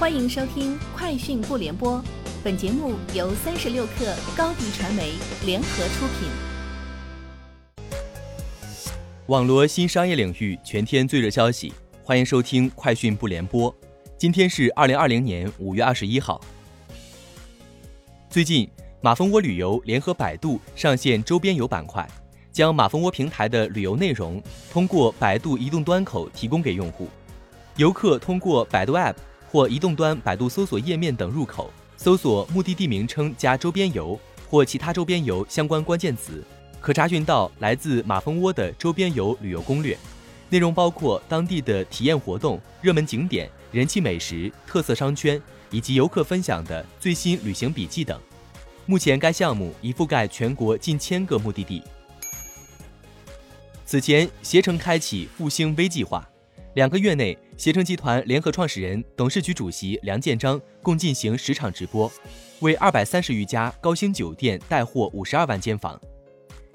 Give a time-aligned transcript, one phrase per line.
[0.00, 1.98] 欢迎收听《快讯不联播》，
[2.42, 5.12] 本节目由三十六克高低传媒
[5.44, 6.30] 联合出品。
[9.26, 13.70] 网罗新商业领域全天最热消息，欢迎收听《快讯不联播》。
[14.16, 16.40] 今天是二零二零年五月二十一号。
[18.30, 18.66] 最近，
[19.02, 22.08] 马蜂窝旅游联合百度上线周边游板块，
[22.50, 24.42] 将马蜂窝平台的旅游内容
[24.72, 27.06] 通过百度移动端口提供给用户，
[27.76, 29.14] 游客通过百度 App。
[29.50, 34.18] 或移动端百度搜索页面等入口搜索目的地名称加周边游
[34.48, 36.44] 或其他周边游相关关键词，
[36.80, 39.96] 可查询到来自马蜂窝的周边游旅游攻略，
[40.48, 48.18] 内容包括当地的体验活动、热门景点、人气美食、特色商圈以及游客分享的最新旅行笔记等。
[48.86, 51.82] 目前该项目已覆盖全国近千个目的地。
[53.84, 56.26] 此前，携程开启复兴微计划。
[56.74, 62.10] 两个月内，携程集团联合创始人、董事局主席梁建章共进行十场直播，
[62.60, 66.00] 为二百三十余家高星酒店带货五十二万间房。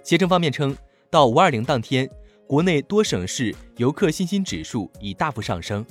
[0.03, 0.77] 携程方面称，
[1.09, 2.08] 到五二零当天，
[2.45, 5.83] 国内多省市游客信心指数已大幅上升。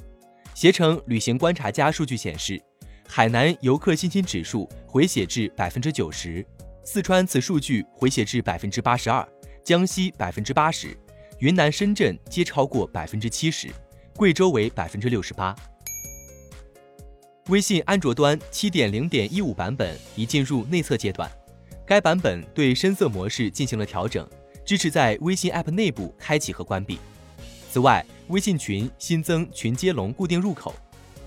[0.55, 2.63] 携程旅行观察家数据显示，
[3.09, 6.47] 海南游客信心指数回血至百分之九十，
[6.85, 9.29] 四川此数据回血至百分之八十二，
[9.65, 10.97] 江西百分之八十，
[11.41, 13.67] 云南、深圳皆超过百分之七十。
[14.17, 15.55] 贵州为百分之六十八。
[17.49, 21.31] 微信安卓端七点零点一五版本已进入内测阶段，
[21.85, 24.27] 该版本对深色模式进行了调整，
[24.65, 26.99] 支持在微信 App 内部开启和关闭。
[27.71, 30.73] 此外，微信群新增群接龙固定入口，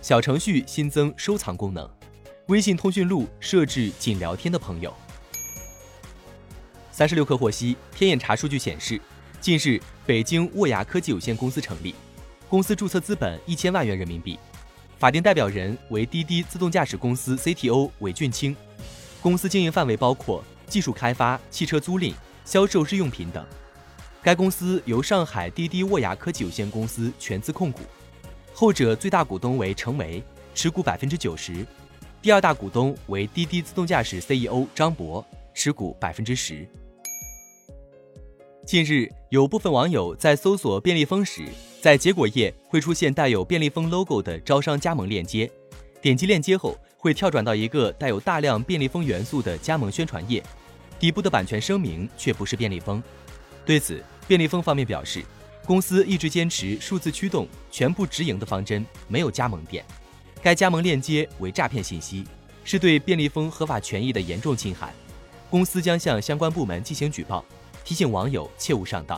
[0.02, 1.88] 小程序新增收藏功能，
[2.48, 4.94] 微信通讯录设置仅聊天的朋友。
[6.90, 9.00] 三十六氪获悉，天眼查数据显示，
[9.42, 11.94] 近日北京沃雅科技有限公司成立。
[12.50, 14.40] 公司注册资本一千万元人民币，
[14.98, 18.56] 法定代表人为滴滴自动驾驶公司 CTO 韦俊清。
[19.22, 22.14] 公司经营范围包括技术开发、汽车租赁、
[22.46, 23.46] 销售日用品等。
[24.24, 27.82] 该公司由上海滴滴沃雅科技有限公司全资控股，
[28.54, 30.24] 后者最大股东为程维，
[30.56, 31.66] 持股百分之九十；
[32.22, 36.66] 第二大股东为滴滴自动驾驶 CEO 张博，持股百分之十。
[38.68, 41.46] 近日，有部分网友在搜索便利蜂时，
[41.80, 45.50] 在结果页会出现带有便利蜂 logo 的招商加盟链接，
[46.02, 50.44] 点击链接后会跳转到一个带有大量便利蜂元素的加盟宣传页，
[51.00, 53.02] 底部的版权声明却不是便利蜂。
[53.66, 55.24] 对此，便利蜂方面表示，
[55.66, 59.82] 公司一直坚持数字驱动、全部直营的方针，没有加盟店。
[60.44, 62.26] 该加盟链接为诈骗信息，
[62.66, 64.94] 是对便利蜂合法权益的严重侵害，
[65.50, 67.46] 公司将向相关部门进行举报。
[67.88, 69.18] 提醒网友切勿上当，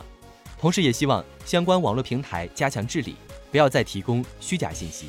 [0.56, 3.16] 同时也希望相关网络平台加强治理，
[3.50, 5.06] 不要再提供虚假信息。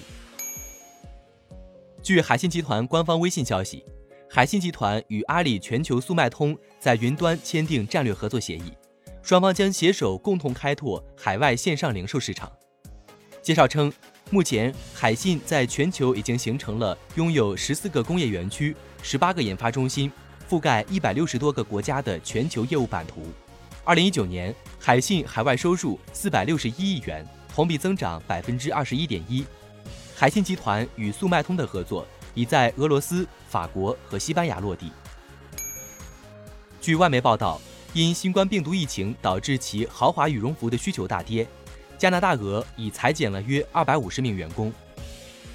[2.02, 3.86] 据海信集团官方微信消息，
[4.28, 8.74] 海信集团与阿里全球速卖通在云端签订战略合作协议，
[9.22, 12.52] 双方将携手共同开拓海外线上零售市场。
[13.44, 13.94] 介绍称，
[14.32, 20.12] 目前海信在全球已经形成了拥有十四个工业园区、十八个研发中心，
[20.50, 23.22] 覆盖一百六十多个国家的全球业务版图。
[23.84, 29.44] 二零一九年，海信海外收入四百六十一亿元，同比增长百分之二十一点一。
[30.16, 32.06] 海信集团与速卖通的合作
[32.36, 34.92] 已在俄罗斯、法国和西班牙落地。
[36.80, 37.60] 据外媒报道，
[37.94, 41.48] 因新冠病毒疫情导致其豪华羽绒服的需求大跌，
[41.98, 44.72] 加拿大鹅已裁减了约二百五十名员工。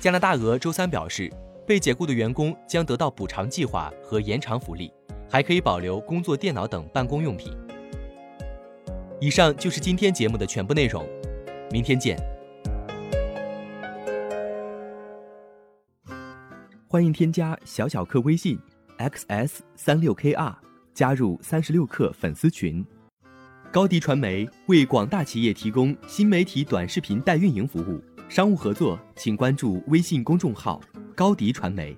[0.01, 1.33] 加拿大鹅周三表示，
[1.65, 4.93] 被解雇的员工将得到补偿计划和延长福利，
[5.31, 7.57] 还可以保留工作电脑等办公用品。
[9.19, 11.03] 以上就是今天节目的全部内容，
[11.71, 12.19] 明天见。
[16.87, 18.59] 欢迎添加小小客微信
[18.99, 20.55] xs 三六 kr，
[20.93, 22.85] 加入三十六课粉丝群。
[23.73, 30.79] 高迪传媒为广大企业提供新媒体短视频代运营服务，商务合作请关注微信公众号
[31.15, 31.97] 高迪传媒。